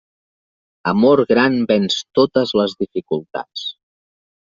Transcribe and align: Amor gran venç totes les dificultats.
Amor 0.91 1.19
gran 1.31 1.57
venç 1.71 1.97
totes 2.19 2.53
les 2.61 2.73
dificultats. 2.81 3.67